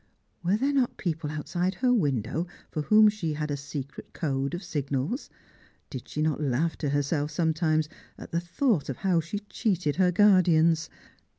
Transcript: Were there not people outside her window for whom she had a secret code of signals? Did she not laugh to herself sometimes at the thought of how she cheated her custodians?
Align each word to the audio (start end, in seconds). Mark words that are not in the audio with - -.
Were 0.41 0.57
there 0.57 0.73
not 0.73 0.97
people 0.97 1.29
outside 1.29 1.75
her 1.75 1.93
window 1.93 2.47
for 2.71 2.81
whom 2.81 3.07
she 3.07 3.33
had 3.33 3.51
a 3.51 3.55
secret 3.55 4.13
code 4.13 4.55
of 4.55 4.63
signals? 4.63 5.29
Did 5.91 6.07
she 6.07 6.23
not 6.23 6.41
laugh 6.41 6.75
to 6.79 6.89
herself 6.89 7.29
sometimes 7.29 7.87
at 8.17 8.31
the 8.31 8.39
thought 8.41 8.89
of 8.89 8.97
how 9.05 9.19
she 9.19 9.37
cheated 9.41 9.97
her 9.97 10.11
custodians? 10.11 10.89